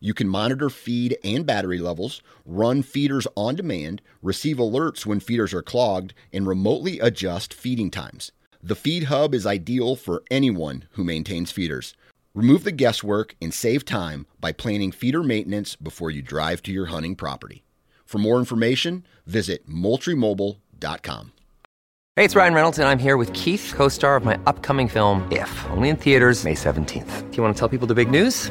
[0.00, 5.52] you can monitor feed and battery levels, run feeders on demand, receive alerts when feeders
[5.54, 8.32] are clogged, and remotely adjust feeding times.
[8.62, 11.94] The Feed Hub is ideal for anyone who maintains feeders.
[12.34, 16.86] Remove the guesswork and save time by planning feeder maintenance before you drive to your
[16.86, 17.64] hunting property.
[18.04, 21.32] For more information, visit moultriemobile.com.
[22.16, 25.26] Hey, it's Ryan Reynolds, and I'm here with Keith, co star of my upcoming film,
[25.30, 27.30] If, only in theaters, May 17th.
[27.30, 28.50] Do you want to tell people the big news?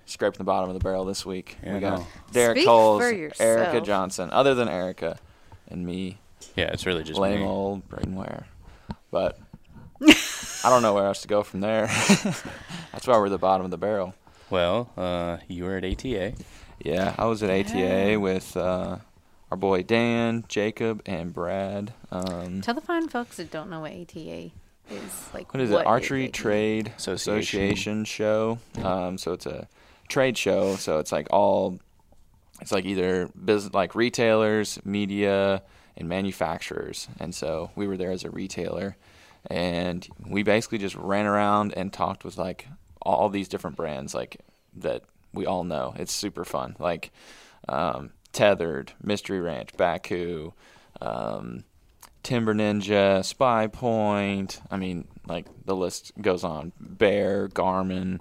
[0.11, 1.57] scraping the bottom of the barrel this week.
[1.63, 2.07] Yeah, we got no.
[2.31, 3.01] Derek Speak Coles.
[3.39, 5.17] Arica Johnson, other than Arica
[5.69, 6.19] and me,
[6.55, 7.45] Yeah, it's really just lame me.
[7.45, 8.45] old Brayden Ware.
[9.09, 9.39] But
[10.01, 11.87] I don't know where else to go from there.
[12.91, 14.13] That's why we're at the bottom of the barrel.
[14.49, 16.33] Well, uh, you were at ATA.
[16.83, 18.97] Yeah, I was at ATA with uh,
[19.49, 21.93] our boy Dan, Jacob, and Brad.
[22.11, 24.51] Um, Tell the fine folks that don't know what ATA
[24.89, 25.29] is.
[25.33, 25.85] Like, what is it?
[25.85, 26.31] Archery ATA?
[26.33, 27.41] Trade Association.
[27.41, 28.59] Association show.
[28.83, 29.67] Um, so it's a
[30.11, 30.75] trade show.
[30.75, 31.79] So it's like all,
[32.61, 35.63] it's like either business, like retailers, media,
[35.97, 37.07] and manufacturers.
[37.19, 38.97] And so we were there as a retailer,
[39.47, 42.67] and we basically just ran around and talked with like
[43.01, 44.37] all these different brands, like
[44.77, 45.03] that
[45.33, 45.93] we all know.
[45.97, 46.75] It's super fun.
[46.77, 47.11] Like
[47.67, 50.53] um, Tethered, Mystery Ranch, Baku.
[51.01, 51.63] Um,
[52.23, 54.61] Timber Ninja, Spy Point.
[54.69, 56.71] I mean, like the list goes on.
[56.79, 58.19] Bear, Garmin,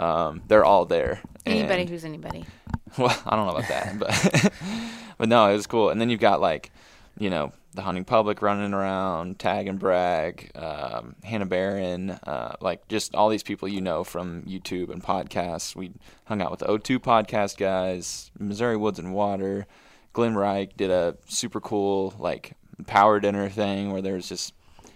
[0.00, 1.20] um, they're all there.
[1.46, 2.44] Anybody And- who's anybody.
[2.98, 4.52] well, I don't know about that, but
[5.18, 5.90] but no, it was cool.
[5.90, 6.72] And then you've got like,
[7.18, 12.88] you know, the hunting public running around, Tag and Brag, um, Hannah Barron, uh, like
[12.88, 15.76] just all these people you know from YouTube and podcasts.
[15.76, 15.92] We
[16.24, 19.66] hung out with the O2 podcast guys, Missouri Woods and Water.
[20.12, 22.54] Glenn Reich did a super cool like
[22.88, 24.52] power dinner thing where there was just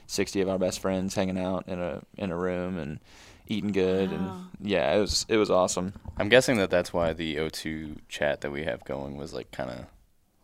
[0.06, 3.00] 60 of our best friends hanging out in a in a room and
[3.46, 5.92] eating good and yeah, it was it was awesome.
[6.18, 9.70] I'm guessing that that's why the O2 chat that we have going was like kind
[9.70, 9.86] of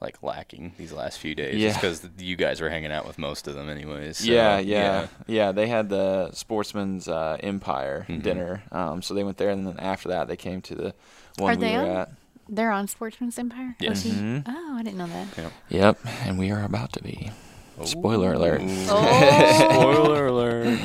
[0.00, 1.56] like lacking these last few days.
[1.56, 1.74] Yeah.
[1.74, 4.16] because you guys were hanging out with most of them anyways.
[4.18, 9.36] so, yeah, yeah, yeah, They had the Sportsman's uh, Empire dinner, um, so they went
[9.36, 10.94] there, and then after that, they came to the
[11.36, 11.88] one Are we they were on?
[11.96, 12.10] at.
[12.48, 13.76] They're on Sportsman's Empire?
[13.78, 14.04] Yes.
[14.06, 14.14] OT?
[14.14, 14.44] Mhm.
[14.48, 15.52] Oh, I didn't know that.
[15.68, 17.30] Yep, and we are about to be.
[17.86, 18.60] Spoiler alert.
[18.86, 20.80] Spoiler alert.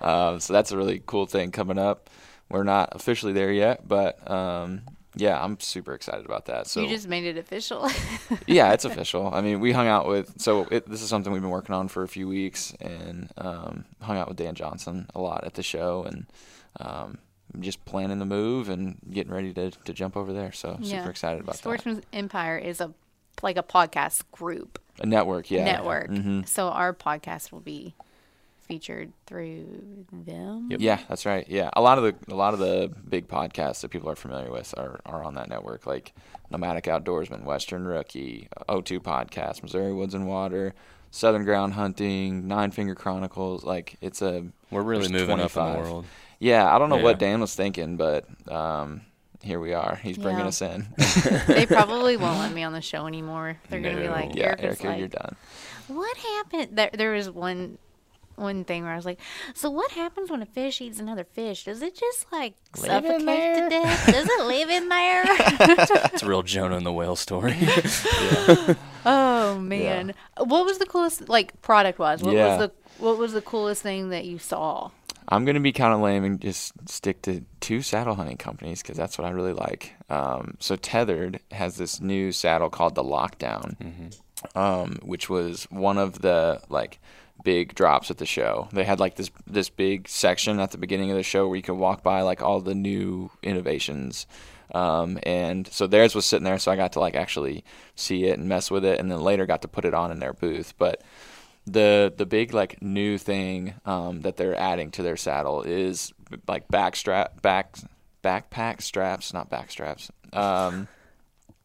[0.00, 2.10] Um, so that's a really cool thing coming up.
[2.48, 4.82] We're not officially there yet, but um,
[5.14, 6.66] yeah, I'm super excited about that.
[6.66, 7.88] So you just made it official.
[8.46, 9.32] yeah, it's official.
[9.32, 11.88] I mean, we hung out with so it, this is something we've been working on
[11.88, 15.62] for a few weeks, and um, hung out with Dan Johnson a lot at the
[15.62, 16.26] show, and
[16.80, 17.18] um,
[17.58, 20.52] just planning the move and getting ready to, to jump over there.
[20.52, 21.58] So super excited about that.
[21.58, 22.92] Sportsman's Empire is a
[23.42, 24.78] like a podcast group.
[25.00, 26.08] A network, yeah, network.
[26.10, 27.94] hmm So our podcast will be
[28.60, 30.68] featured through them.
[30.70, 31.44] Yeah, that's right.
[31.48, 34.50] Yeah, a lot of the a lot of the big podcasts that people are familiar
[34.50, 36.12] with are, are on that network, like
[36.50, 40.74] Nomadic Outdoorsman, Western Rookie, O2 Podcast, Missouri Woods and Water,
[41.10, 43.64] Southern Ground Hunting, Nine Finger Chronicles.
[43.64, 46.04] Like it's a We're really there's moving up in the world.
[46.38, 47.02] Yeah, I don't know Yeah.
[47.02, 49.00] what Dan was thinking, but um,
[49.42, 49.96] here we are.
[50.02, 50.48] He's bringing Yeah.
[50.48, 50.88] us in.
[51.46, 53.58] they probably won't let me on the show anymore.
[53.68, 55.36] They're gonna be like, yeah, Arica's Arica, like, you're done.
[55.88, 56.68] what happened?
[56.76, 57.78] There, there was one
[58.36, 59.20] one thing where I was like,
[59.54, 61.64] so what happens when a fish eats another fish?
[61.64, 64.06] Does it just like Live suffocate to death?
[64.06, 65.24] Does it live in there?
[66.12, 67.56] It's a real Jonah and the whale story.
[69.04, 72.22] oh man, what was the coolest like product wise?
[72.22, 72.56] What Yeah.
[72.56, 72.72] was the
[73.02, 74.90] what was the coolest thing that you saw?
[75.30, 78.96] I'm gonna be kind of lame and just stick to two saddle hunting companies because
[78.96, 79.94] that's what I really like.
[80.08, 83.76] Um, so Tethered has this new saddle called the Lockdown,
[84.56, 86.98] um, which was one of the like
[87.44, 88.68] big drops at the show.
[88.72, 91.62] They had like this this big section at the beginning of the show where you
[91.62, 94.26] could walk by like all the new innovations.
[94.72, 97.64] Um, and so theirs was sitting there, so I got to like actually
[97.96, 100.20] see it and mess with it, and then later got to put it on in
[100.20, 100.74] their booth.
[100.78, 101.02] But
[101.66, 106.12] the the big like new thing um, that they're adding to their saddle is
[106.46, 107.76] like back strap back
[108.22, 110.88] backpack straps, not back straps, um,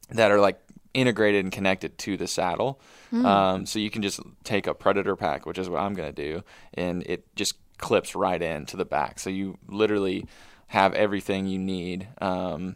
[0.10, 0.60] that are like
[0.94, 2.80] integrated and connected to the saddle.
[3.26, 6.44] Um, so you can just take a predator pack, which is what I'm gonna do,
[6.74, 9.20] and it just clips right into the back.
[9.20, 10.26] So you literally
[10.68, 12.76] have everything you need um,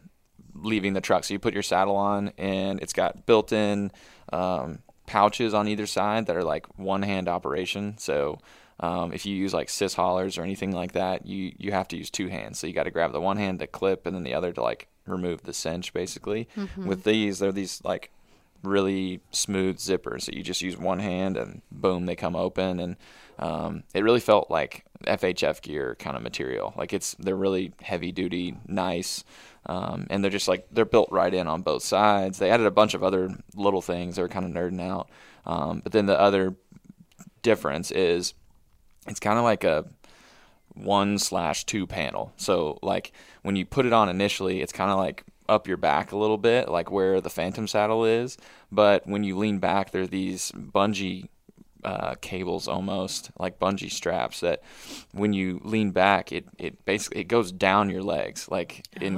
[0.53, 1.23] leaving the truck.
[1.23, 3.91] So you put your saddle on, and it's got built-in
[4.31, 4.79] um,
[5.09, 7.97] pouches on either side that are like one-hand operation.
[7.97, 8.39] So
[8.79, 11.97] um, if you use like cis haulers or anything like that, you you have to
[11.97, 12.59] use two hands.
[12.59, 14.61] So you got to grab the one hand to clip, and then the other to
[14.61, 15.93] like remove the cinch.
[15.93, 16.47] Basically,
[16.85, 18.11] with these, they're these like
[18.63, 22.79] really smooth zippers that you just use one hand and boom they come open.
[22.79, 22.95] And
[23.37, 26.73] um, it really felt like FHF gear kind of material.
[26.75, 29.23] Like it's they're really heavy duty nice
[29.65, 32.39] um, and they're just like they're built right in on both sides.
[32.39, 35.09] They added a bunch of other little things they're kind of nerding out.
[35.45, 36.55] Um, but then the other
[37.41, 38.33] difference is
[39.07, 39.85] it's kind of like a
[40.73, 42.33] one slash two panel.
[42.37, 43.11] So like
[43.41, 46.37] when you put it on initially, it's kind of like up your back a little
[46.37, 48.37] bit, like where the Phantom saddle is.
[48.71, 51.27] But when you lean back, there are these bungee
[51.83, 54.61] uh, cables almost like bungee straps that
[55.13, 59.15] when you lean back, it, it basically it goes down your legs, like in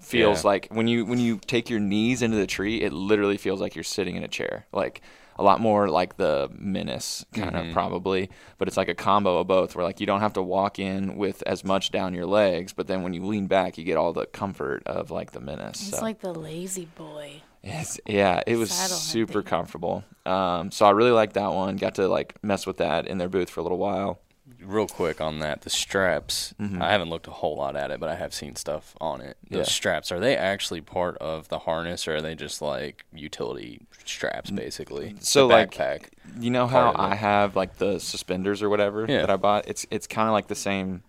[0.00, 0.50] feels Yeah.
[0.50, 3.74] like when you when you take your knees into the tree, it literally feels like
[3.74, 5.00] you're sitting in a chair, like
[5.36, 9.46] a lot more like the menace kind of probably, but it's like a combo of
[9.46, 12.72] both where like you don't have to walk in with as much down your legs,
[12.72, 15.88] but then when you lean back, you get all the comfort of like the menace.
[15.88, 16.02] It's so.
[16.02, 17.42] like the lazy boy.
[17.62, 19.48] It's, yeah, it was Saddle super hunting.
[19.48, 20.04] comfortable.
[20.26, 21.76] Um, so I really liked that one.
[21.76, 24.20] Got to like mess with that in their booth for a little while.
[24.60, 26.52] Real quick on that, the straps.
[26.60, 26.82] Mm-hmm.
[26.82, 29.38] I haven't looked a whole lot at it, but I have seen stuff on it.
[29.48, 29.64] The Yeah.
[29.64, 34.50] straps are they actually part of the harness, or are they just like utility straps,
[34.50, 34.56] mm.
[34.56, 35.16] basically?
[35.20, 36.08] So the like, backpack.
[36.38, 36.94] you know how.
[36.94, 39.20] I have like the suspenders or whatever Yeah.
[39.20, 39.66] that I bought.
[39.66, 41.02] It's it's kind of like the same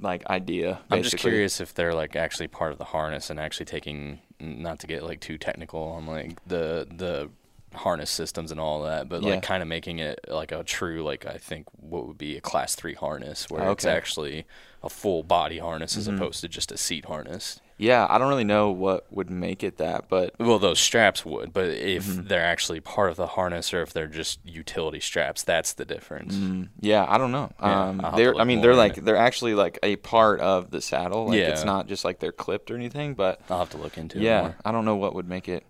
[0.00, 0.80] like idea.
[0.88, 0.96] Basically.
[0.96, 4.78] I'm just curious if they're like actually part of the harness and actually taking, not
[4.80, 7.28] to get like too technical on like the the
[7.74, 9.34] harness systems and all that, but Yeah.
[9.34, 12.40] like kind of making it like a true like I think what would be a
[12.40, 14.44] class three harness where it's actually
[14.82, 17.60] a full body harness as opposed to just a seat harness.
[17.76, 21.52] Yeah, I don't really know what would make it that, but Well, those straps would,
[21.54, 22.26] but if Mm-hmm.
[22.28, 26.38] they're actually part of the harness or if they're just utility straps, that's the difference.
[26.80, 27.50] yeah, I don't know.
[27.62, 29.04] Yeah, um, I'll have to they're I mean they're like it.
[29.06, 31.26] they're actually like a part of the saddle.
[31.26, 34.18] Like it's not just like they're clipped or anything, but I'll have to look into
[34.18, 34.56] it yeah, more.
[34.64, 35.64] I don't know what would make it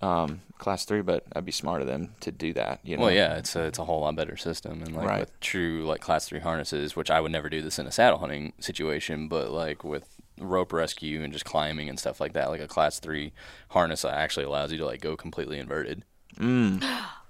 [0.00, 2.80] um, class three, but I'd be smart of them to do that.
[2.84, 3.04] You know?
[3.04, 5.20] Well, yeah, it's a it's a whole lot better system, and like Right.
[5.20, 8.18] with true like class three harnesses, which I would never do this in a saddle
[8.18, 10.08] hunting situation, but like with
[10.38, 13.32] rope rescue and just climbing and stuff like that, like a class three
[13.70, 16.04] harness actually allows you to like go completely inverted.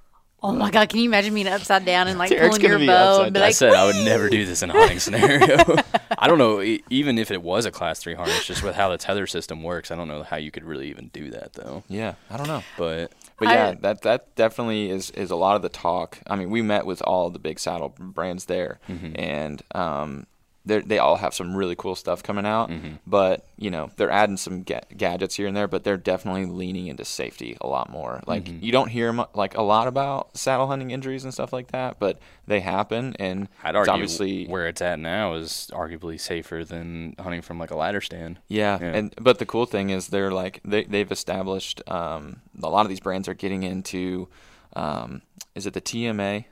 [0.44, 2.86] Oh my god, can you imagine being upside down and like Derek's pulling your be
[2.86, 3.42] bow and be down.
[3.42, 5.56] I like, said I would never do this in a hunting scenario.
[6.18, 8.90] I don't know, e- even if it was a class three harness, just with how
[8.90, 11.82] the tether system works, I don't know how you could really even do that though.
[11.88, 12.62] yeah, I don't know.
[12.76, 16.18] But But yeah, I- that that definitely is is a lot of the talk.
[16.26, 20.26] I mean, we met with all the big saddle brands there, and um,
[20.66, 22.70] they they all have some really cool stuff coming out.
[23.06, 26.86] But you know, they're adding some ga- gadgets here and there, but they're definitely leaning
[26.86, 28.22] into safety a lot more.
[28.26, 31.98] Like you don't hear like a lot about saddle hunting injuries and stuff like that,
[31.98, 37.14] but they happen, and I'd argue obviously where it's at now is arguably safer than
[37.18, 38.38] hunting from like a ladder stand.
[38.48, 38.92] Yeah, Yeah.
[38.96, 42.88] and but the cool thing is they're like they they've established um, a lot of
[42.88, 44.28] these brands are getting into
[44.76, 45.22] um,
[45.54, 46.46] is it the TMA?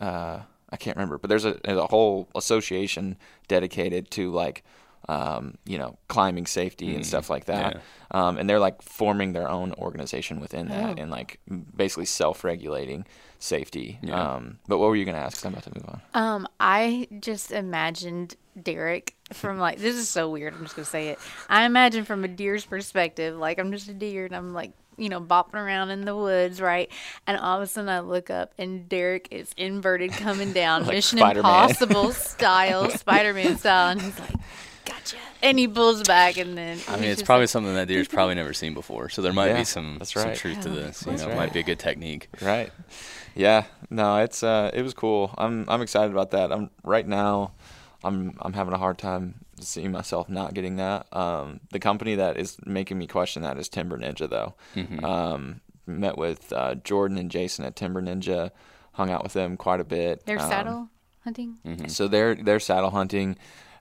[0.00, 0.40] Uh,
[0.70, 3.16] I can't remember, but there's a, there's a whole association
[3.48, 4.64] dedicated to like
[5.08, 7.74] um, you know climbing safety and stuff like that.
[8.10, 11.40] Um, and they're like forming their own organization within that and like
[11.76, 13.06] basically self-regulating
[13.38, 13.98] safety.
[14.12, 15.36] Um, but what were you gonna ask?
[15.38, 16.00] 'Cause I'm about to move on.
[16.14, 20.54] Um, I just imagined Derek from like this is so weird.
[20.54, 21.18] I'm just gonna say it.
[21.48, 25.08] I imagine from a deer's perspective, like I'm just a deer and I'm like you
[25.08, 26.90] know bopping around in the woods, right?
[27.26, 30.96] And all of a sudden I look up and Derek is inverted coming down, Like
[30.96, 31.50] Mission Spider-Man.
[31.50, 34.34] Impossible style, Spider-Man style, and he's like,
[34.84, 38.08] "Gotcha!" And he pulls back, and then I mean, it's probably like, something that deer's
[38.08, 40.36] probably never seen before, so there might Yeah, be some that's some right.
[40.36, 41.02] truth to this.
[41.06, 41.38] You that's know, it right.
[41.38, 42.28] might be a good technique.
[42.42, 42.72] Right.
[43.36, 43.64] Yeah.
[43.88, 45.32] No, it's uh it was cool.
[45.38, 46.50] I'm I'm excited about that.
[46.52, 47.52] I'm right now
[48.02, 51.06] I'm I'm having a hard time seeing myself not getting that.
[51.14, 54.54] Um the company that is making me question that is Timber Ninja though.
[55.06, 58.50] Um met with uh, Jordan and Jason at Timber Ninja.
[58.92, 60.26] hung out with them quite a bit.
[60.26, 60.88] Their Um, saddle
[61.24, 61.56] hunting.
[61.88, 63.36] so they're they're saddle hunting.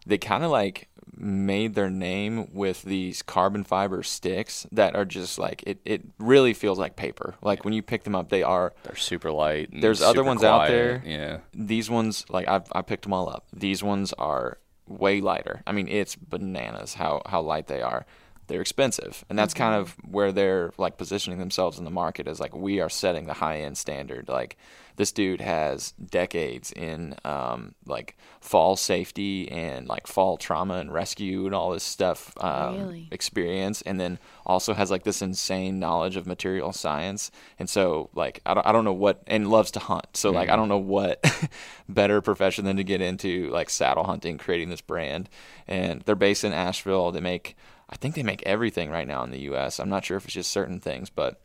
[0.06, 5.38] They kind of like made their name with these carbon fiber sticks that are just
[5.40, 5.80] like it.
[5.84, 7.36] It really feels like paper.
[7.42, 8.74] Like when you pick them up, they are.
[8.84, 9.70] They're super light.
[9.72, 11.02] and There's other super ones out there.
[11.06, 11.40] Yeah.
[11.54, 13.48] These ones, like I've I picked them all up.
[13.52, 15.62] These ones are way lighter.
[15.68, 18.06] I mean, it's bananas how how light they are.
[18.48, 22.40] They're expensive, and that's kind of where they're like positioning themselves in the market as
[22.40, 24.30] like we are setting the high end standard.
[24.30, 24.58] Like
[24.98, 31.46] this dude has decades in um, like fall safety and like fall trauma and rescue
[31.46, 33.08] and all this stuff um, Really?
[33.12, 37.30] experience and then also has like this insane knowledge of material science.
[37.60, 40.08] And so like I don't, I don't know what and loves to hunt.
[40.18, 41.24] So like I don't know what
[41.90, 45.30] better profession than to get into like saddle hunting creating this brand.
[45.68, 47.12] And they're based in Asheville.
[47.12, 47.56] They make
[47.90, 50.34] I think they make everything right now in the US I'm not sure if it's
[50.34, 51.40] just certain things but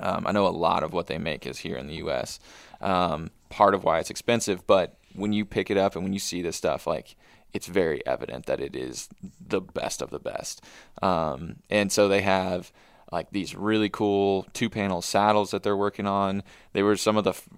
[0.00, 2.40] um, I know a lot of what they make is here in the U.S.
[2.80, 6.18] Um, part of why it's expensive, but when you pick it up and when you
[6.18, 7.16] see this stuff, like
[7.52, 9.08] it's very evident that it is
[9.46, 10.64] the best of the best.
[11.02, 12.72] Um, and so they have
[13.12, 16.42] like these really cool two-panel saddles that they're working on.
[16.72, 17.48] They were some of the f-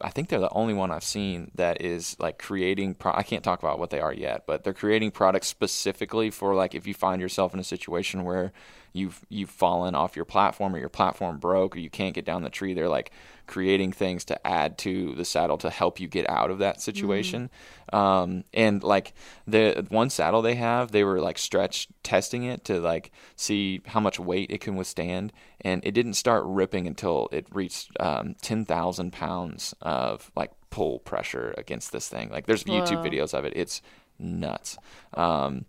[0.00, 2.94] I think they're the only one I've seen that is like creating.
[2.94, 6.54] Pro- I can't talk about what they are yet, but they're creating products specifically for
[6.54, 8.52] like if you find yourself in a situation where
[8.96, 12.42] you've you've fallen off your platform or your platform broke or you can't get down
[12.42, 12.74] the tree.
[12.74, 13.10] They're like
[13.46, 17.48] creating things to add to the saddle to help you get out of that situation.
[17.92, 19.14] Um, and like
[19.46, 24.00] the one saddle they have, they were like stretch testing it to like see how
[24.00, 28.64] much weight it can withstand, and it didn't start ripping until it reached um, ten
[28.64, 32.30] thousand pounds of like pull pressure against this thing.
[32.30, 33.52] Like there's YouTube videos of it.
[33.54, 33.82] It's
[34.18, 34.76] nuts.
[35.14, 35.66] Um,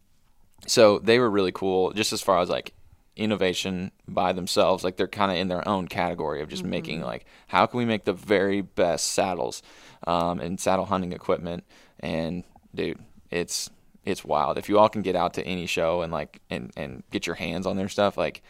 [0.65, 2.73] so they were really cool just as far as like
[3.17, 7.25] innovation by themselves like they're kind of in their own category of just making like
[7.47, 9.61] how can we make the very best saddles
[10.05, 11.63] um, and saddle hunting equipment
[11.99, 12.43] and
[12.73, 12.99] dude
[13.31, 13.69] it's
[14.05, 17.03] it's wild if you all can get out to any show and like and and
[17.11, 18.41] get your hands on their stuff like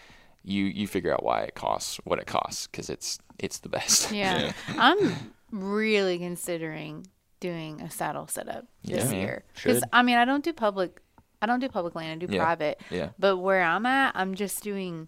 [0.44, 4.12] you you figure out why it costs what it costs because it's it's the best
[4.12, 4.52] Yeah.
[4.78, 7.08] I'm really considering
[7.40, 9.44] doing a saddle setup this Yeah, year.
[9.54, 11.00] Because I mean, I don't do public.
[11.42, 12.24] I don't do public land.
[12.24, 12.44] I do Yeah.
[12.44, 12.82] private.
[12.90, 13.10] Yeah.
[13.20, 15.08] But where I'm at, I'm just doing.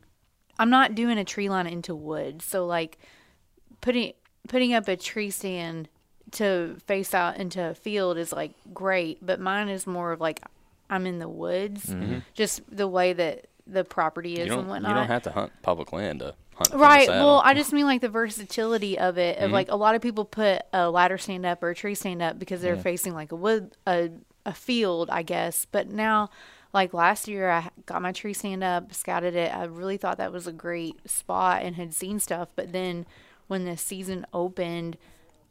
[0.60, 2.42] I'm not doing a tree line into wood.
[2.42, 2.98] So like,
[3.82, 4.14] putting
[4.48, 5.90] putting up a tree stand
[6.32, 9.26] to face out into a field is like great.
[9.26, 10.42] But mine is more of like
[10.90, 11.94] I'm in the woods.
[12.34, 14.46] Just the way that the property is Mm-hmm.
[14.46, 14.96] You don't, and you whatnot.
[14.96, 17.06] don't have to hunt public land to hunt from a Right.
[17.08, 17.26] saddle.
[17.28, 19.36] Well, I just mean like the versatility of it.
[19.38, 19.46] Mm-hmm.
[19.46, 22.22] Of like a lot of people put a ladder stand up or a tree stand
[22.22, 24.10] up because they're facing like a wood a
[24.46, 25.66] a field, I guess.
[25.66, 26.30] But now,
[26.74, 29.54] like last year, I got my tree stand up, scouted it.
[29.56, 32.50] I really thought that was a great spot and had seen stuff.
[32.56, 33.06] But then
[33.48, 34.98] when the season opened,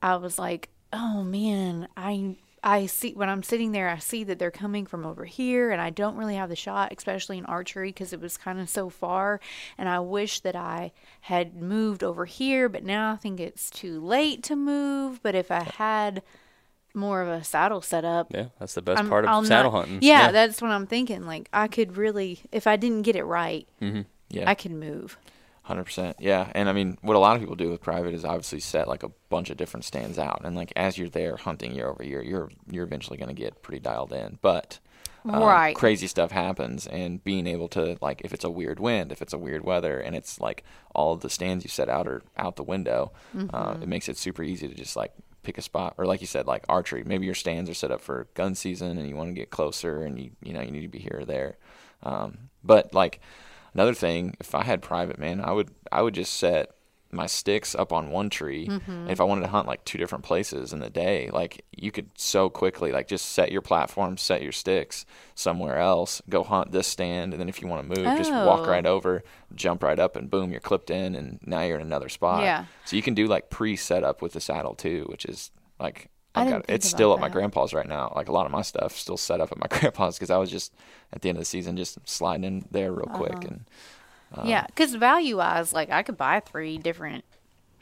[0.00, 2.36] I was like, oh man, I.
[2.60, 5.80] I see when I'm sitting there, I see that they're coming from over here, and
[5.80, 8.90] I don't really have the shot, especially in archery, because it was kind of so
[8.90, 9.38] far.
[9.78, 10.90] And I wish that I
[11.20, 15.22] had moved over here, but now I think it's too late to move.
[15.22, 16.20] But if I had
[16.94, 19.78] more of a saddle setup, yeah, that's the best I'm- part of I'll saddle not-
[19.86, 19.98] hunting.
[20.02, 21.26] Yeah, that's what I'm thinking.
[21.26, 23.66] Like I could really, if I didn't get it right,
[24.30, 25.18] yeah I could move.
[25.62, 26.50] Hundred percent, yeah.
[26.54, 29.02] And I mean, what a lot of people do with private is obviously set like
[29.02, 32.22] a bunch of different stands out, and like as you're there hunting year over year,
[32.22, 34.38] you're you're eventually going to get pretty dialed in.
[34.40, 34.78] But
[35.28, 35.76] um, Right.
[35.76, 39.34] crazy stuff happens, and being able to like if it's a weird wind, if it's
[39.34, 40.64] a weird weather, and it's like
[40.94, 43.12] all of the stands you set out are out the window,
[43.52, 45.12] uh, it makes it super easy to just like
[45.48, 47.02] pick a spot, or like you said, like archery.
[47.04, 50.02] Maybe your stands are set up for gun season, and you want to get closer,
[50.02, 51.56] and you you know you need to be here or there.
[52.02, 53.20] Um, but like
[53.72, 56.72] another thing, if I had private, man, I would I would just set
[57.10, 58.66] my sticks up on one tree.
[58.86, 61.90] And if I wanted to hunt like two different places in the day, like you
[61.90, 66.72] could so quickly like just set your platform, set your sticks somewhere else, go hunt
[66.72, 68.70] this stand, and then if you want to move, just walk Oh.
[68.70, 69.22] right over,
[69.54, 72.42] jump right up, and boom, you're clipped in, and now you're in another spot.
[72.42, 72.64] Yeah.
[72.84, 75.50] So you can do like pre-setup with the saddle too, which is
[75.80, 76.10] like.
[76.34, 78.12] I I've got, think it's still at my grandpa's right now.
[78.14, 80.50] Like a lot of my stuff still set up at my grandpa's because I was
[80.50, 80.72] just
[81.12, 83.56] at the end of the season just sliding in there real quick Uh-huh.
[84.32, 87.24] And yeah, because value wise, like I could buy three different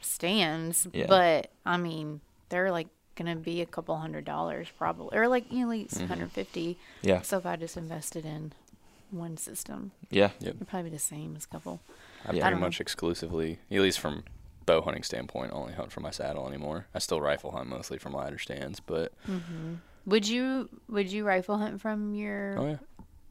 [0.01, 1.05] stands, Yeah.
[1.07, 5.59] but I mean they're like gonna be a couple hundred dollars probably, or like you
[5.59, 6.03] know, at least Mm-hmm.
[6.09, 6.77] 150.
[7.01, 7.21] Yeah.
[7.21, 8.53] So if I just invested in
[9.09, 11.81] one system, yeah, it'd probably be the same as a couple.
[12.25, 12.29] I Yeah.
[12.31, 12.65] pretty don't know.
[12.67, 14.23] much exclusively, at least from
[14.65, 16.87] bow hunting standpoint, only hunt from my saddle anymore.
[16.93, 19.13] I still rifle hunt mostly from ladder stands, but
[20.05, 22.77] Would you would you rifle hunt from your oh yeah,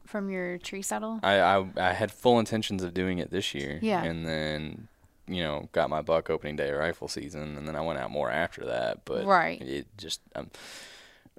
[0.07, 1.19] from your tree saddle?
[1.23, 3.79] I, I I had full intentions of doing it this year.
[3.81, 4.03] Yeah.
[4.03, 4.87] and then
[5.29, 8.31] you know, got my buck opening day rifle season, and then I went out more
[8.31, 9.03] after that.
[9.03, 9.61] But Right.
[9.61, 10.49] it just um,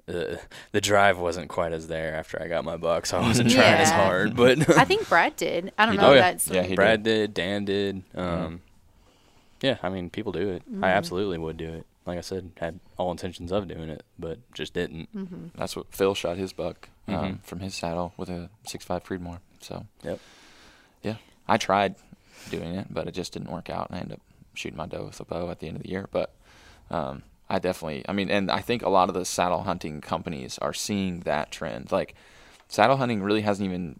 [0.07, 0.35] uh,
[0.71, 3.81] the drive wasn't quite as there after I got my buck, so I wasn't trying
[3.81, 4.35] as hard.
[4.35, 5.71] But I think Brad did.
[5.77, 6.13] I don't He know.
[6.13, 6.17] did.
[6.17, 6.31] if Oh, yeah.
[6.31, 8.03] that's Yeah, he Brad did, Dan did.
[8.13, 8.19] Mm-hmm.
[8.19, 8.61] Um,
[9.61, 10.61] Yeah, I mean, people do it.
[10.83, 11.85] I absolutely would do it.
[12.05, 15.15] Like I said, had all intentions of doing it, but just didn't.
[15.15, 15.47] Mm-hmm.
[15.57, 17.43] That's what Phil shot his buck um, Mhm.
[17.43, 19.39] from his saddle with a six five Creedmoor.
[19.61, 20.19] So Yep.
[21.03, 21.15] yeah,
[21.47, 21.95] I tried
[22.49, 24.21] doing it, but it just didn't work out, and I ended up
[24.53, 26.07] shooting my doe with a bow at the end of the year.
[26.11, 26.33] But
[26.89, 30.57] um, I definitely, I mean, and I think a lot of the saddle hunting companies
[30.59, 31.91] are seeing that trend.
[31.91, 32.15] Like
[32.67, 33.99] saddle hunting really hasn't even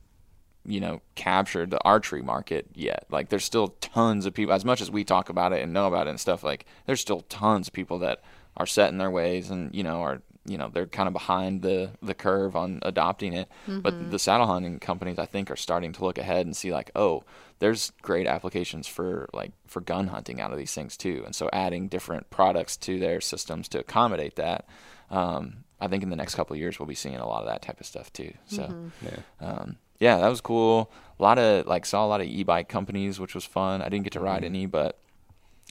[0.66, 4.82] you know captured the archery market yet like there's still tons of people as much
[4.82, 7.70] as we talk about it and know about it and stuff like there's still tons
[7.70, 8.22] of people that
[8.58, 11.62] are set in their ways and you know are you know they're kind of behind
[11.62, 15.92] the the curve on adopting it but the saddle hunting companies i think are starting
[15.94, 17.24] to look ahead and see like oh
[17.60, 21.50] there's great applications for like for gun hunting out of these things too and so
[21.54, 24.66] adding different products to their systems to accommodate that
[25.12, 27.48] um, i think in the next couple of years we'll be seeing a lot of
[27.48, 29.20] that type of stuff too so Yeah.
[29.48, 30.90] um, yeah, that was cool.
[31.20, 33.82] A lot of like saw a lot of e-bike companies, which was fun.
[33.82, 34.56] I didn't get to ride Mm-hmm.
[34.56, 34.98] any, but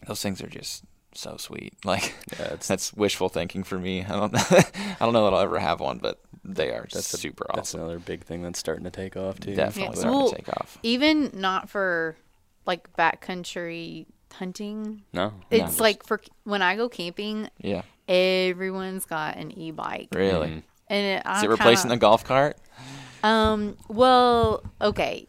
[0.07, 0.85] those things are just
[1.19, 1.75] so sweet.
[1.85, 4.05] Like Yeah, it's- that's wishful thinking for me.
[4.05, 7.19] I don't I don't know that I'll ever have one, but they are That's a-
[7.19, 9.55] super That's another big thing that's starting to take off too.
[9.55, 10.01] Definitely Yeah.
[10.01, 10.79] starting Well, to take off.
[10.83, 12.17] Even not for
[12.67, 15.03] like backcountry hunting.
[15.13, 15.33] No.
[15.51, 20.49] It's just- like for when I go camping, Yeah, everyone's got an e-bike, really.
[20.49, 20.63] Mhm.
[20.89, 22.57] and it, Is it replacing the golf cart?
[23.23, 23.77] Um.
[23.89, 25.27] Well, okay.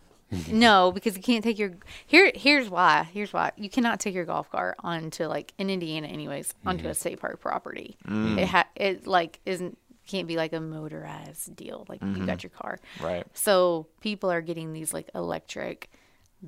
[0.51, 1.73] No, because you can't take your
[2.05, 2.31] here.
[2.35, 3.07] Here's why.
[3.11, 6.93] Here's why you cannot take your golf cart onto like in Indiana, anyways, onto a
[6.93, 7.97] state park property.
[8.07, 11.85] It ha it like isn't can't be like a motorized deal.
[11.87, 13.25] Like you got your car, Right.
[13.33, 15.89] so people are getting these like electric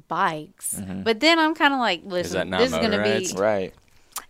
[0.07, 0.81] bikes.
[1.03, 3.31] But then I'm kind of like, listen, not this is gonna be?
[3.37, 3.73] Right.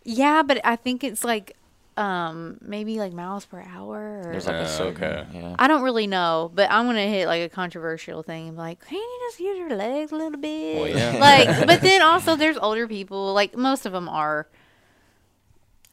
[0.04, 1.56] yeah, but I think it's like
[1.98, 4.20] um maybe like miles per hour.
[4.20, 5.26] Or, There's like a certain, okay.
[5.34, 5.56] yeah.
[5.60, 8.86] I don't really know, but I'm gonna hit like a controversial thing and be like,
[8.86, 10.78] can you just use your legs a little bit?
[10.78, 11.20] Well, yeah.
[11.20, 13.34] Like, but then also there's older people.
[13.34, 14.48] Like most of them are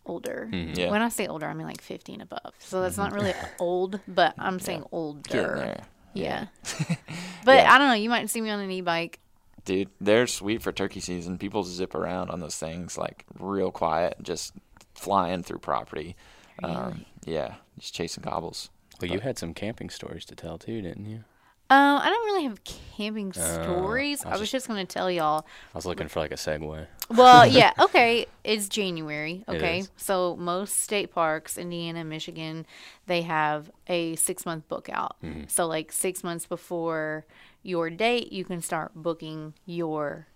[0.07, 0.49] older.
[0.51, 0.79] Mm-hmm.
[0.79, 0.91] Yeah.
[0.91, 2.55] When I say older, I mean like 50 and above.
[2.59, 5.21] So that's not really old, but I'm saying older.
[5.67, 5.85] Getting.
[6.15, 6.47] Yeah.
[7.45, 7.75] but Yeah.
[7.75, 7.95] I don't know.
[7.95, 9.19] You might see me on an e-bike.
[9.65, 11.37] Dude, they're sweet for turkey season.
[11.37, 14.55] People zip around on those things like real quiet, just
[14.99, 16.17] flying through property.
[16.63, 18.71] Um, yeah, just chasing gobbles.
[19.01, 21.25] Well, you had some camping stories to tell too, didn't you?
[21.71, 24.25] Um, I don't really have camping Oh, stories.
[24.25, 25.45] I was just gonna tell y'all.
[25.75, 26.87] I was looking for like a segue.
[27.11, 28.27] Well, yeah, okay.
[28.43, 29.81] It's January, okay?
[29.81, 29.91] is.
[29.99, 32.65] So most state parks, Indiana, Michigan,
[33.07, 35.17] they have a six month book out.
[35.23, 35.43] Mm-hmm.
[35.49, 37.27] So like six months before
[37.63, 40.27] your date, you can start booking your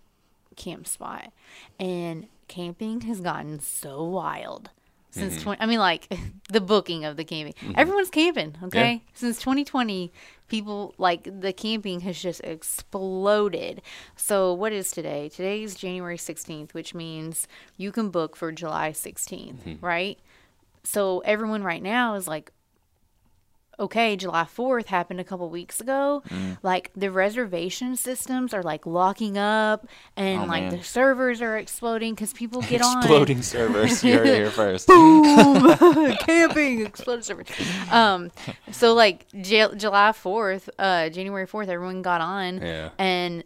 [0.57, 1.33] camp spot.
[1.81, 4.71] And camping has gotten so wild.
[5.11, 5.43] Since Mm-hmm.
[5.43, 6.09] 20, I mean, like
[6.51, 7.55] the booking of the camping.
[7.77, 9.03] Everyone's camping, okay?
[9.15, 10.11] Since 2020,
[10.49, 13.83] people like the camping has just exploded.
[14.17, 15.29] So, what is today?
[15.29, 20.19] Today is January 16th, which means you can book for July 16th, right?
[20.85, 22.53] So, everyone right now is like,
[23.83, 26.23] okay, July 4th happened a couple weeks ago.
[26.63, 30.79] Like the reservation systems are like locking up and Oh, like man.
[30.79, 32.99] the servers are exploding because people get on.
[32.99, 34.03] Exploding servers.
[34.05, 34.87] You heard it here first.
[34.87, 36.15] Boom!
[36.21, 37.45] camping exploding server.
[37.91, 38.31] Um,
[38.71, 42.91] so like J- July fourth, uh, January fourth, everyone got on, Yeah.
[42.99, 43.45] and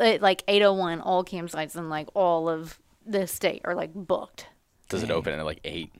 [0.00, 3.92] at like eight oh one, all campsites in like all of the state are like
[3.94, 4.46] booked.
[4.88, 5.92] Does it open at like eight?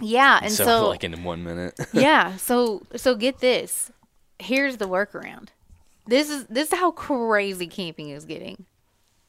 [0.00, 1.78] Yeah, and so, so, like in one minute.
[1.92, 3.90] yeah, so so get this.
[4.38, 5.48] Here's the workaround.
[6.06, 8.64] This is this is how crazy camping is getting.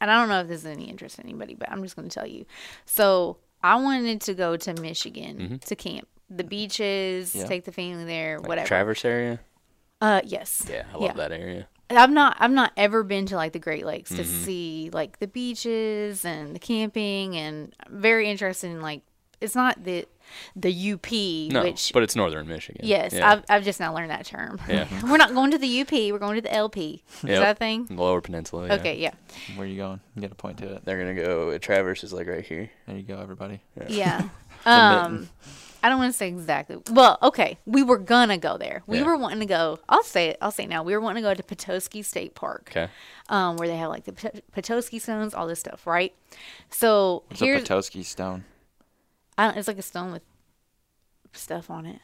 [0.02, 2.08] And I don't know if this is any interest to anybody, but I'm just going
[2.08, 2.46] to tell you.
[2.86, 7.46] So I wanted to go to Michigan to camp, the beaches, Yeah.
[7.46, 8.68] take the family there, Like whatever.
[8.68, 9.42] Traverse area.
[10.00, 10.66] Uh, yes.
[10.70, 11.68] Yeah, I love that area.
[11.90, 15.28] I've not I've not ever been to like the Great Lakes to see like the
[15.28, 19.02] beaches and the camping and I'm very interested in like
[19.42, 20.06] it's not the
[20.56, 21.12] the UP
[21.54, 22.82] No, which but it's northern Michigan.
[22.84, 23.30] yes Yeah.
[23.32, 24.60] I've I've just now learned that term.
[24.68, 24.88] Yeah.
[25.04, 25.92] we're not going to the UP.
[25.92, 27.04] We're going to the LP.
[27.18, 27.40] Is Yep.
[27.42, 27.88] that a thing?
[27.90, 28.68] Lower Peninsula.
[28.68, 28.74] yeah.
[28.76, 28.98] Okay.
[28.98, 29.12] Yeah.
[29.56, 30.00] Where are you going?
[30.16, 30.86] You got to point to it.
[30.86, 31.58] They're gonna go.
[31.58, 32.70] Traverse is like right here.
[32.88, 33.62] There you go, everybody.
[33.88, 34.30] Yeah.
[34.66, 35.30] um,
[35.82, 36.78] I don't want to say exactly.
[36.92, 38.84] Well, okay, we were gonna go there.
[38.86, 39.06] We Yeah.
[39.06, 39.80] were wanting to go.
[39.88, 40.38] I'll say it.
[40.42, 40.84] I'll say it now.
[40.84, 42.68] We were wanting to go to Petoskey State Park.
[42.72, 42.90] Okay.
[43.30, 44.12] um, where they have like the
[44.52, 46.14] Petoskey stones, all this stuff, right?
[46.70, 48.44] So It's here's a Petoskey stone.
[49.40, 50.22] I don't, it's like a stone with
[51.34, 52.00] stuff on it.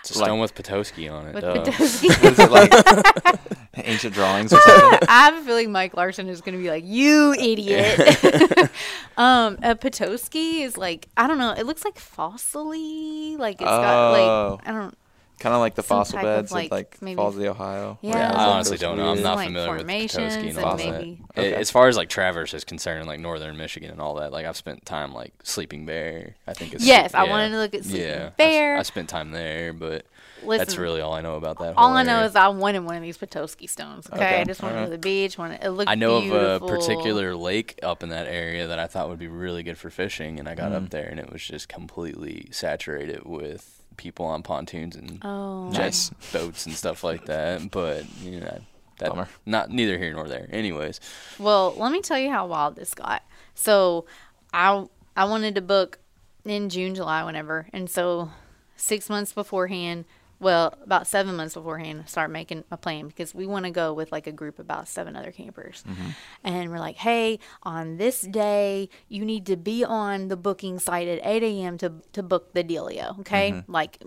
[0.00, 1.34] It's a Like- stone with Petoskey on it.
[1.34, 1.52] With duh.
[1.62, 2.06] Petoskey.
[2.26, 2.72] Is it like
[3.76, 4.98] ancient drawings or something?
[5.08, 8.68] I have a feeling Mike Larson is going to be like, "You idiot!"
[9.16, 11.52] Um, a Petoskey is like I don't know.
[11.52, 13.38] It looks like fossily.
[13.38, 14.50] Like it's got Oh.
[14.58, 14.94] like I don't.
[15.42, 17.48] Kind of like the fossil type of, beds like, of like maybe- Falls of the
[17.48, 17.98] Ohio.
[18.00, 19.10] Yeah, Yeah, I honestly don't know.
[19.10, 21.40] I'm not like, familiar with formations Petoskey and and all maybe- that.
[21.40, 21.54] Okay.
[21.54, 24.56] As far as like Traverse is concerned, like northern Michigan and all that, like I've
[24.56, 26.36] spent time like Sleeping Bear.
[26.46, 27.30] I think it's Yes, I yeah.
[27.30, 28.76] wanted to look at Sleeping yeah, I s- Bear.
[28.76, 30.06] I, spent time there, but
[30.46, 31.74] that's really all I know about that.
[31.76, 32.26] All whole I know area.
[32.26, 34.06] is I wanted one of these Petoskey stones.
[34.12, 35.38] Okay, Okay, I just wanted to to the beach.
[35.38, 36.46] Wanted it looked I know beautiful.
[36.46, 39.78] of a particular lake up in that area that I thought would be really good
[39.78, 40.84] for fishing, and I got Mm.
[40.84, 45.78] up there and it was just completely saturated with people on pontoons and Oh, jet
[45.78, 46.10] Nice.
[46.32, 47.70] boats and stuff like that.
[47.70, 48.60] But you know,
[48.98, 49.28] that Bummer.
[49.46, 50.48] not neither here nor there.
[50.50, 51.00] Anyways,
[51.38, 53.22] Well, let me tell you how wild this got.
[53.54, 54.06] So,
[54.52, 55.98] I I wanted to book
[56.44, 58.30] in June, July, whenever, and so
[58.76, 60.04] six months beforehand.
[60.42, 64.10] Well, about seven months beforehand, start making a plan because we want to go with
[64.10, 66.10] like a group of about seven other campers, mm-hmm.
[66.42, 71.06] and we're like, hey, on this day, you need to be on the booking site
[71.06, 71.78] at 8 a.m.
[71.78, 73.20] to to book the dealio.
[73.20, 73.70] Okay, mm-hmm.
[73.70, 74.02] like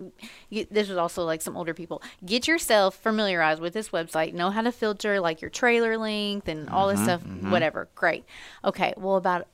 [0.50, 2.02] you, this is also like some older people.
[2.22, 4.34] Get yourself familiarized with this website.
[4.34, 7.50] Know how to filter like your trailer length and all this mm-hmm, stuff.
[7.50, 7.88] Whatever.
[7.94, 8.26] Great.
[8.62, 8.92] Okay.
[8.98, 9.46] Well, about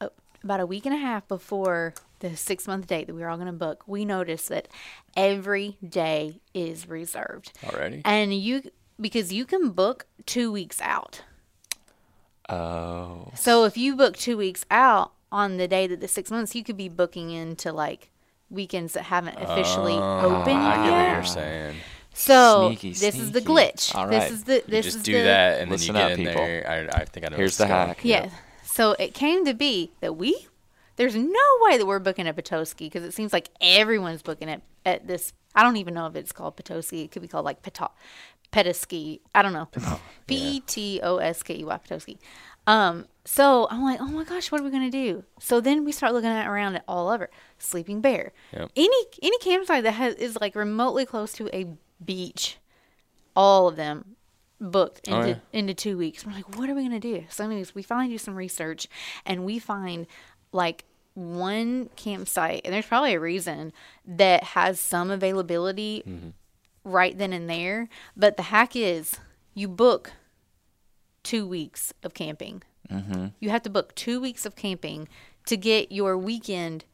[0.00, 0.10] a,
[0.42, 3.36] about a week and a half before the six month date that we were all
[3.36, 4.68] going to book, we noticed that
[5.16, 7.52] every day is reserved.
[7.64, 8.02] already.
[8.04, 8.62] And you
[9.00, 11.22] because you can book two weeks out.
[12.48, 13.30] Oh.
[13.34, 16.64] So if you book two weeks out on the day that the six months, you
[16.64, 18.10] could be booking into like
[18.50, 21.12] weekends that haven't officially oh, opened Oh, I get what yet.
[21.14, 21.76] you're saying.
[22.14, 23.94] So Sneaky, this is the glitch.
[23.94, 26.08] All This is the You this just is do the, that, and then you up,
[26.08, 26.34] get in people.
[26.42, 26.90] there.
[26.92, 27.34] I, I think I know.
[27.36, 27.88] where Here's this the is going.
[27.88, 28.00] hack.
[28.02, 28.30] Yeah.
[28.64, 30.48] So it came to be that we
[30.98, 34.60] there's no way that we're booking at Petoskey because it seems like everyone's booking it
[34.84, 35.32] at this.
[35.54, 37.02] I don't even know if it's called Petoskey.
[37.02, 37.90] It could be called like Peto,
[38.50, 39.20] Petoskey.
[39.34, 39.68] I don't know.
[40.26, 42.18] P E T O S K E Y Petoskey.
[42.66, 43.06] Um.
[43.24, 45.24] So I'm like, oh my gosh, what are we gonna do?
[45.40, 47.28] So then we start looking at around it all over.
[47.58, 48.32] Sleeping Bear.
[48.52, 48.70] Yep.
[48.76, 51.66] Any any campsite that has is like remotely close to a
[52.04, 52.58] beach,
[53.36, 54.16] all of them
[54.60, 55.34] booked into Oh, yeah.
[55.52, 56.26] into two weeks.
[56.26, 57.24] We're like, what are we gonna do?
[57.28, 58.88] So anyways, we finally do some research
[59.26, 60.06] and we find
[60.52, 60.84] like
[61.14, 63.72] one campsite, and there's probably a reason
[64.06, 66.04] that has some availability
[66.84, 67.88] right then and there.
[68.16, 69.16] But the hack is
[69.54, 70.12] you book
[71.22, 72.62] two weeks of camping.
[72.90, 73.26] Mm-hmm.
[73.40, 75.08] You have to book two weeks of camping
[75.46, 76.84] to get your weekend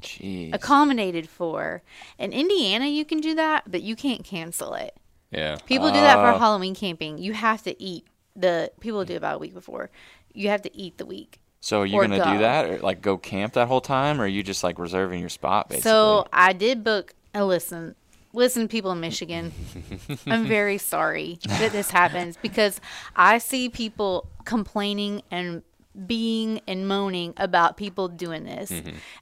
[0.00, 0.54] Jeez.
[0.54, 1.82] accommodated for.
[2.18, 4.96] In Indiana, you can do that, but you can't cancel it.
[5.30, 5.56] Yeah.
[5.66, 7.18] People do that for Halloween camping.
[7.18, 9.90] You have to eat the people do about a week before.
[10.32, 11.40] You have to eat the week.
[11.60, 12.32] So are you gonna go.
[12.32, 15.20] do that, or like go camp that whole time, or are you just like reserving
[15.20, 15.90] your spot basically?
[15.90, 17.14] So I did book.
[17.34, 17.94] Uh, listen,
[18.32, 19.52] listen, people in Michigan.
[20.26, 22.80] I'm very sorry that this happens because
[23.14, 25.62] I see people complaining and
[26.06, 28.70] being and moaning about people doing this.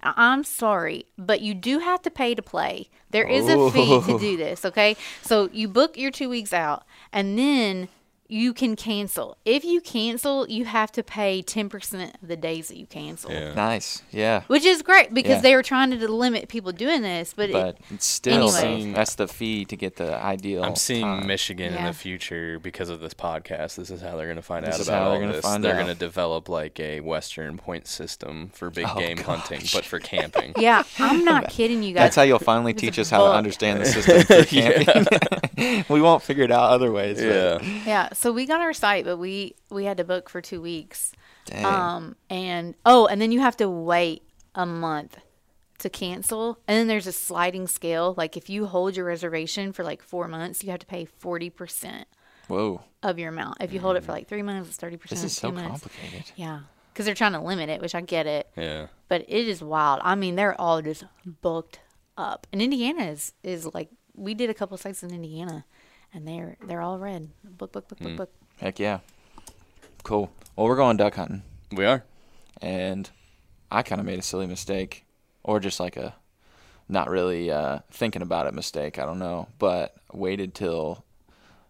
[0.02, 2.88] I- I'm sorry, but you do have to pay to play.
[3.10, 4.96] There is a fee to do this, okay?
[5.22, 7.88] So you book your 2 weeks out and then
[8.30, 9.38] you can cancel.
[9.46, 13.30] If you cancel, you have to pay 10% of the days that you cancel.
[13.32, 13.54] Yeah.
[13.54, 14.42] nice, yeah.
[14.48, 15.40] Which is great because Yeah.
[15.40, 18.94] they were trying to limit people doing this, but, But it, it's still Anyways.
[18.94, 20.62] that's the fee to get the ideal.
[20.62, 21.26] I'm seeing time.
[21.26, 23.76] Michigan in the future because of this podcast.
[23.76, 25.42] This is how they're going to find This out about how they're all gonna this.
[25.44, 29.62] find they're going to develop like a Western point system for big Oh, game hunting,
[29.72, 30.52] but for camping.
[30.58, 32.02] yeah, I'm not kidding you guys.
[32.02, 35.84] That's how you'll finally It's teach us how to understand the system for camping.
[35.88, 37.16] we won't figure it out other ways.
[37.18, 38.12] but- yeah.
[38.18, 41.12] Yeah, so we got our site, but we we had to book for two weeks.
[41.46, 41.64] Dang.
[41.64, 44.22] Um, and oh, and then you have to wait
[44.54, 45.18] a month
[45.78, 48.14] to cancel, and then there's a sliding scale.
[48.16, 51.50] Like if you hold your reservation for like four months, you have to pay forty
[51.50, 52.08] percent
[52.48, 53.58] Whoa, of your amount.
[53.60, 55.22] If you hold it for like three months, it's thirty percent.
[55.22, 56.32] this is so complicated.
[56.36, 56.60] Yeah,
[56.92, 58.50] because they're trying to limit it, which I get it.
[58.56, 58.88] Yeah.
[59.08, 60.00] but it is wild.
[60.02, 61.80] I mean, they're all just booked
[62.16, 62.46] up.
[62.52, 65.64] And Indiana is is like we did a couple sites in Indiana,
[66.14, 67.28] and they're they're all red.
[67.44, 68.30] Book, book, book, book, book.
[68.60, 69.00] Heck yeah,
[70.02, 70.30] cool.
[70.56, 71.42] Well, we're going duck hunting,
[71.72, 72.04] We are.
[72.60, 73.08] and
[73.70, 75.04] I kind of made a silly mistake,
[75.44, 76.14] or just like a
[76.88, 78.98] not really uh, thinking about it mistake.
[78.98, 81.04] I don't know, but waited till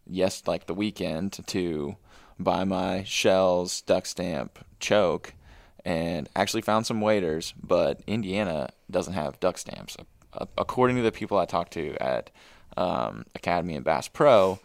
[0.07, 1.97] yes, like the weekend to
[2.39, 5.35] buy my shells duck stamp choke,
[5.85, 7.53] and actually found some waders.
[7.63, 9.97] But Indiana doesn't have duck stamps,
[10.57, 12.31] according to the people I talked to at
[12.77, 14.61] um, Academy and Bass Pro.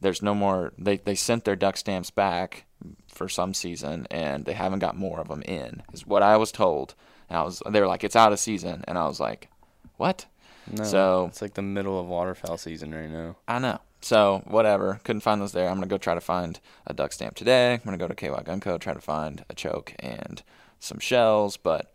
[0.00, 0.72] There's no more.
[0.78, 2.64] They they sent their duck stamps back
[3.08, 5.82] for some season, and they haven't got more of them in.
[5.92, 6.94] Is what I was told.
[7.28, 7.62] And I was.
[7.68, 9.48] They were like, it's out of season, and I was like,
[9.96, 10.26] what?
[10.70, 13.36] No, So- it's like the middle of waterfowl season right now.
[13.48, 13.78] I know.
[14.00, 15.00] So whatever.
[15.04, 15.68] Couldn't find those there.
[15.68, 17.74] I'm gonna go try to find a duck stamp today.
[17.74, 20.42] I'm gonna go to KY Gunco, try to find a choke and
[20.80, 21.92] some shells, but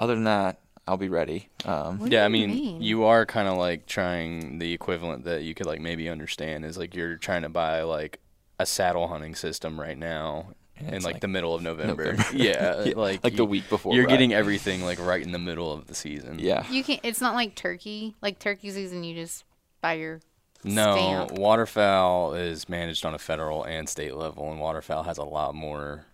[0.00, 1.48] other than that, I'll be ready.
[1.64, 2.82] Um, yeah, I mean, mean?
[2.82, 6.78] you are kind of like trying the equivalent that you could like maybe understand is
[6.78, 8.20] like you're trying to buy like
[8.58, 10.46] a saddle hunting system right now
[10.78, 12.12] in like, like the middle of November.
[12.12, 12.24] November.
[12.36, 14.10] Yeah, Yeah, like like the week before, You're right.
[14.10, 16.38] getting everything like right in the middle of the season.
[16.38, 16.98] yeah, You can.
[17.02, 18.14] It's not like turkey.
[18.22, 19.44] Like turkey season, you just
[19.80, 20.20] buy your.
[20.64, 20.94] No,
[21.26, 21.32] stamp.
[21.38, 26.06] waterfowl is managed on a federal and state level, and waterfowl has a lot more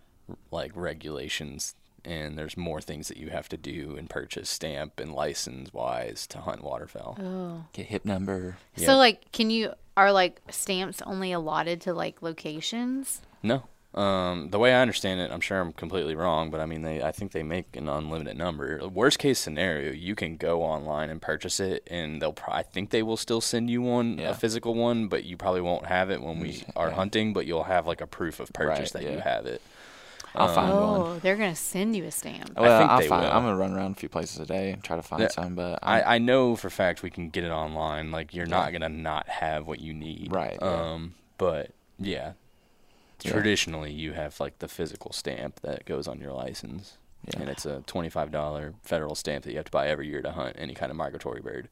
[0.51, 5.13] like regulations, and there's more things that you have to do and purchase stamp and
[5.13, 7.17] license wise to hunt waterfowl.
[7.21, 7.65] Oh.
[7.73, 8.57] get hip number.
[8.75, 13.21] So like, can you are like stamps only allotted to like locations?
[13.41, 13.63] No.
[13.93, 17.03] Um, the way I understand it, I'm sure I'm completely wrong, but I mean, they
[17.03, 18.79] I think they make an unlimited number.
[18.87, 22.33] Worst case scenario, you can go online and purchase it, and they'll.
[22.33, 24.31] Pro- I think they will still send you one, Yeah.
[24.31, 26.95] a physical one, but you probably won't have it when we are yeah.
[26.95, 27.33] hunting.
[27.33, 29.61] But you'll have like a proof of purchase Right, that you have it.
[30.35, 31.01] I'll find one.
[31.01, 32.57] Oh, they're gonna send you a stamp.
[32.57, 33.23] Well, think I'll they find.
[33.25, 33.31] will.
[33.31, 35.55] I'm gonna run around a few places a day and try to find Yeah, some.
[35.55, 38.11] But I'm, I, I know for a fact we can get it online.
[38.11, 40.29] Like you're not gonna not have what you need.
[40.31, 40.93] Right, yeah.
[40.93, 41.13] Um.
[41.37, 42.33] But yeah,
[43.21, 43.31] Yeah.
[43.31, 47.41] traditionally you have like the physical stamp that goes on your license, Yeah.
[47.41, 50.31] and it's a twenty-five dollar federal stamp that you have to buy every year to
[50.31, 51.69] hunt any kind of migratory bird.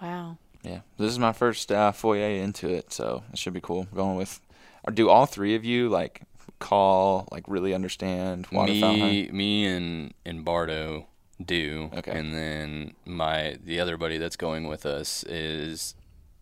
[0.00, 0.36] Wow.
[0.62, 3.86] yeah, this is my first uh, foyer into it, so it should be cool.
[3.94, 4.40] Going with,
[4.84, 6.22] or do all three of you like
[6.58, 8.46] call, like really understand?
[8.52, 11.06] Me, me, and and Bardo
[11.44, 11.90] do.
[11.94, 12.18] Okay.
[12.18, 15.94] And then my the other buddy that's going with us is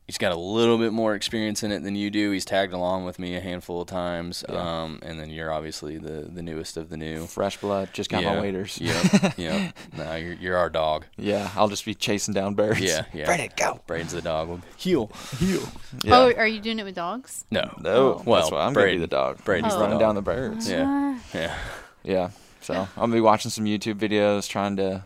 [0.06, 2.30] he's got a little bit more experience in it than you do.
[2.30, 4.44] He's tagged along with me a handful of times.
[4.48, 4.82] Yeah.
[4.82, 7.26] Um, and then you're obviously the the newest of the new.
[7.26, 8.78] Fresh blood, just got my waders.
[8.80, 9.76] Yeah, yep.
[9.96, 11.06] No, you're you're our dog.
[11.16, 12.80] yeah, I'll just be chasing down birds.
[12.80, 13.04] Yeah.
[13.14, 13.28] Yeah.
[13.30, 13.80] Ready to go.
[13.86, 14.48] Brayden's the dog.
[14.48, 15.10] We'll heel.
[15.38, 15.62] Heel.
[16.02, 16.16] Yeah.
[16.18, 17.44] Oh, are you doing it with dogs?
[17.50, 17.72] No.
[17.80, 18.74] no, Well, that's why I'm Brayden.
[18.74, 19.38] gonna be the dog.
[19.44, 20.68] Brayden's He's the running down the birds.
[20.68, 21.18] Yeah.
[21.32, 21.56] Yeah.
[22.02, 22.30] Yeah.
[22.60, 25.04] So I'm gonna be watching some YouTube videos, trying to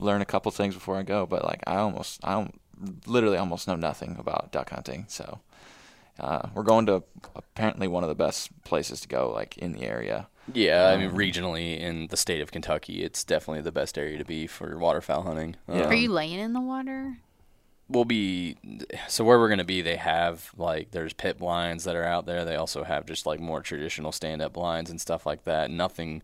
[0.00, 1.26] learn a couple things before I go.
[1.26, 2.60] But like, I almost, I don't,
[3.06, 5.06] literally almost know nothing about duck hunting.
[5.08, 5.40] So
[6.18, 7.02] uh, we're going to
[7.34, 10.28] apparently one of the best places to go, like in the area.
[10.52, 14.26] Yeah, I mean, regionally in the state of Kentucky, it's definitely the best area to
[14.26, 15.56] be for waterfowl hunting.
[15.66, 15.86] Yeah.
[15.86, 17.16] Are you laying in the water?
[17.88, 18.56] we'll be
[19.08, 22.24] so where we're going to be they have like there's pit blinds that are out
[22.26, 25.70] there they also have just like more traditional stand up blinds and stuff like that
[25.70, 26.22] nothing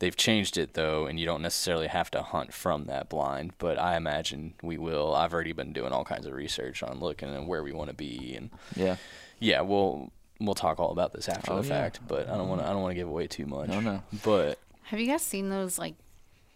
[0.00, 3.78] they've changed it though and you don't necessarily have to hunt from that blind but
[3.78, 7.46] i imagine we will i've already been doing all kinds of research on looking at
[7.46, 8.96] where we want to be and Yeah.
[9.38, 10.10] yeah we'll
[10.40, 11.82] we'll talk all about this after Oh, the yeah.
[11.82, 13.80] fact but i don't want to i don't want to give away too much No,
[13.80, 14.02] no.
[14.24, 15.94] but Have you guys seen those like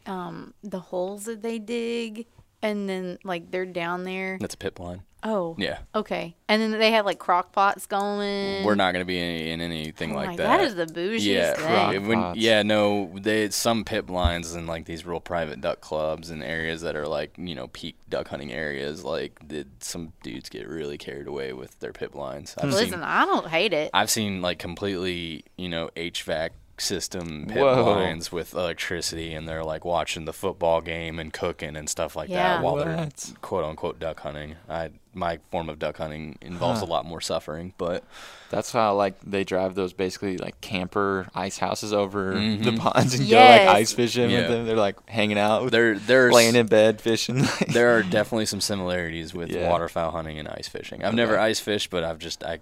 [0.07, 2.27] um the holes that they dig
[2.63, 4.39] and then like they're down there?
[4.41, 5.57] that's a pit blind Oh.
[5.59, 6.37] yeah Okay.
[6.49, 8.65] And then they have like crock pots going.
[8.65, 10.87] we're not going to be in, in anything Oh like my- that that is the
[10.87, 11.65] bougiest yeah, thing.
[11.65, 12.39] Crock when- pots.
[12.39, 16.83] yeah, no, they some pit blinds and like these real private duck clubs and areas
[16.83, 19.05] that are like you know peak duck hunting areas.
[19.05, 22.55] Like, did some dudes get really carried away with their pit blinds?
[22.59, 22.71] I've hmm.
[22.75, 23.91] Listen, seen, I don't hate it.
[23.95, 27.83] I've seen like completely you know HVAC system pit Whoa.
[27.85, 32.29] blinds with electricity, and they're like watching the football game and cooking and stuff like
[32.29, 32.57] Yeah.
[32.57, 33.09] that while they're
[33.43, 34.57] quote unquote duck hunting.
[34.69, 38.03] I my form of duck hunting involves a lot more suffering, but
[38.51, 42.65] That's how like they drive those basically like camper ice houses over Mm-hmm.
[42.65, 44.41] the ponds and go like ice fishing Yeah.
[44.41, 44.67] with them.
[44.67, 47.45] They're like hanging out, with, there there's laying in bed fishing.
[47.69, 49.71] there are definitely some similarities with Yeah.
[49.71, 51.05] waterfowl hunting and ice fishing.
[51.05, 52.59] I've never ice fished, but I've just I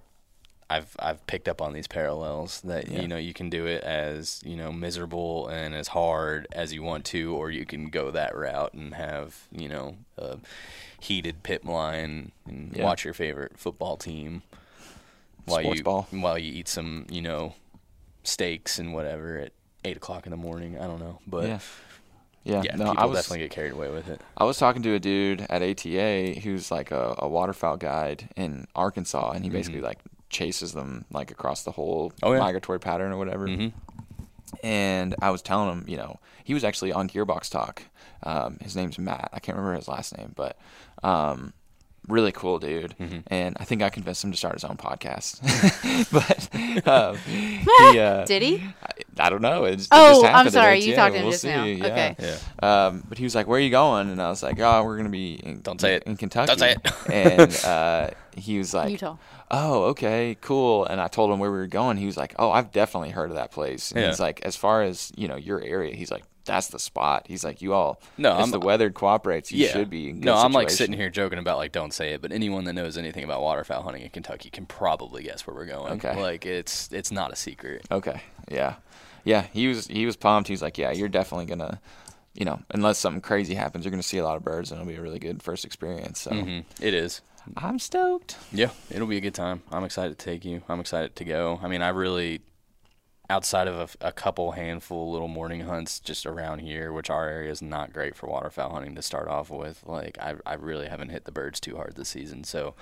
[0.73, 3.03] I've I've picked up on these parallels that Yeah.
[3.03, 6.83] you know you can do it as you know miserable and as hard as you
[6.83, 10.39] want to, or you can go that route and have you know a
[10.99, 12.85] heated pit line and Yeah.
[12.85, 14.43] watch your favorite football team
[15.45, 16.07] while Sports you ball.
[16.11, 17.55] while you eat some you know
[18.25, 19.53] steaks and whatever at
[19.85, 20.79] eight o'clock in the morning.
[20.79, 21.59] I don't know, but yeah.
[22.45, 24.21] Yeah, yeah, no, people I was definitely get carried away with it.
[24.37, 28.67] I was talking to a dude at ATA who's like a, a waterfowl guide in
[28.75, 29.59] Arkansas, and he mm-hmm.
[29.59, 29.99] basically like
[30.33, 32.27] chases them like across the whole Mm-hmm.
[32.27, 32.41] Oh, yeah.
[32.41, 33.47] migratory pattern or whatever.
[33.47, 33.73] Mhm.
[34.63, 37.83] And I was telling him, you know, he was actually on Gearbox Talk.
[38.23, 39.31] Um, his name's Matt.
[39.33, 40.59] I can't remember his last name, but
[41.03, 41.53] um,
[42.09, 42.95] really cool dude.
[42.99, 43.21] Mm-hmm.
[43.29, 45.41] And I think I convinced him to start his own podcast.
[46.13, 47.17] but um,
[47.93, 48.63] he, uh, Did he?
[49.19, 49.65] I, I don't know.
[49.65, 50.97] It, just- it Oh, just I'm sorry, you ATA.
[50.97, 51.49] talked to him We'll just see.
[51.49, 51.65] now.
[51.65, 51.87] Yeah.
[51.87, 52.17] Okay.
[52.19, 52.87] Yeah.
[52.87, 54.97] Um, but he was like, "Where are you going?" And I was like, "Oh, we're
[54.97, 56.05] gonna be in, Don't say it.
[56.05, 57.11] in Kentucky." Don't say it.
[57.11, 59.17] and uh, he was like, Utah.
[59.51, 61.97] "Oh, okay, cool." And I told him where we were going.
[61.97, 64.09] He was like, "Oh, I've definitely heard of that place." And Yeah.
[64.09, 67.45] he's like, "As far as you know, your area," he's like, "That's the spot." He's
[67.45, 70.37] like, "You all, No, if I'm- the weather cooperates, you should be." In good no,
[70.37, 73.25] I'm like sitting here joking about like don't say it, but anyone that knows anything
[73.25, 75.93] about waterfowl hunting in Kentucky can probably guess where we're going.
[75.95, 76.21] Okay.
[76.21, 77.87] Like it's it's not a secret.
[77.91, 78.75] Okay, yeah,
[79.25, 80.49] yeah, he was he was pumped.
[80.49, 81.81] He was like, yeah, you're definitely gonna,
[82.35, 84.89] you know, unless something crazy happens, you're gonna see a lot of birds, and it'll
[84.91, 86.21] be a really good first experience.
[86.21, 87.21] So hmm It is.
[87.57, 88.37] I'm stoked.
[88.53, 89.63] Yeah, it'll be a good time.
[89.73, 90.63] I'm excited to take you.
[90.69, 91.59] I'm excited to go.
[91.61, 92.41] I mean, I really,
[93.33, 97.51] outside of a, a couple handful little morning hunts just around here, which our area
[97.51, 99.83] is not great for waterfowl hunting to start off with.
[99.87, 102.75] Like, I I really haven't hit the birds too hard this season, so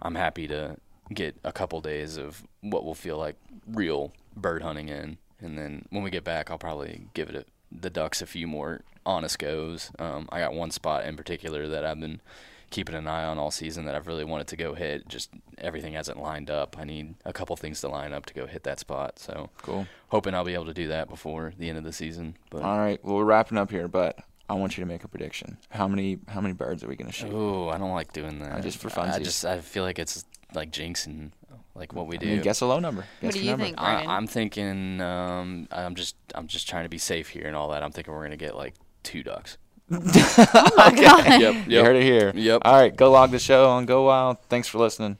[0.00, 0.76] I'm happy to
[1.12, 3.34] get a couple days of what will feel like
[3.66, 7.44] real bird hunting in, and then when we get back, I'll probably give it a,
[7.72, 9.90] the ducks a few more honest goes.
[9.98, 12.20] Um, I got one spot in particular that I've been
[12.70, 15.08] keeping an eye on all season that I've really wanted to go hit.
[15.08, 16.76] Just everything hasn't lined up.
[16.78, 19.18] I need a couple things to line up to go hit that spot.
[19.18, 19.86] So Cool.
[20.08, 22.36] hoping I'll be able to do that before the end of the season.
[22.50, 25.08] But All right, well we're wrapping up here, but I want you to make a
[25.08, 25.58] prediction.
[25.70, 27.32] How many how many birds are we gonna shoot?
[27.32, 28.52] oh, I don't like doing that.
[28.56, 31.30] I just for I just I feel like it's like jinxing
[31.76, 32.26] like what we I do.
[32.26, 33.04] mean, guess a low number.
[33.20, 33.64] What do you number.
[33.64, 34.06] think, Brayden?
[34.06, 35.00] I, I'm thinking.
[35.00, 36.16] Um, I'm just.
[36.34, 37.82] I'm just trying to be safe here and all that.
[37.84, 39.56] I'm thinking we're gonna get like two ducks.
[39.92, 41.40] oh my god.
[41.40, 41.66] Yep.
[41.66, 42.32] You heard it here.
[42.34, 42.62] Yep.
[42.64, 44.38] All right, go log the show on GoWild.
[44.48, 45.18] Thanks for listening.